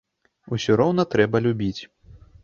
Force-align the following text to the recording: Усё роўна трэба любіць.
Усё 0.55 0.77
роўна 0.81 1.05
трэба 1.15 1.41
любіць. 1.47 1.81